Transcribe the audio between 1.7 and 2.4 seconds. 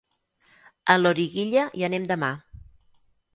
hi anem demà.